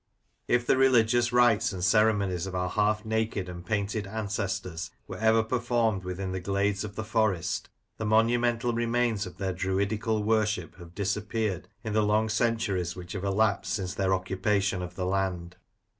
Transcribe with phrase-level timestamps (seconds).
[0.47, 5.43] If the religious rites and ceremonies of our half naked and painted ancestors were ever
[5.43, 10.95] performed within the glades of the Forest, the monumental remains of their druidical worship have
[10.95, 15.57] disappeared in the long centuries which have elapsed since their occupation of the land.